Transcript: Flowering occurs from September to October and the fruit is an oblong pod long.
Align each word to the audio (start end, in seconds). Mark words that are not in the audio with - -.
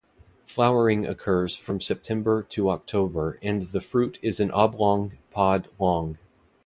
Flowering 0.47 1.05
occurs 1.05 1.55
from 1.55 1.79
September 1.79 2.41
to 2.49 2.71
October 2.71 3.37
and 3.43 3.61
the 3.67 3.79
fruit 3.81 4.17
is 4.23 4.39
an 4.39 4.49
oblong 4.49 5.19
pod 5.31 5.67
long. 5.77 6.17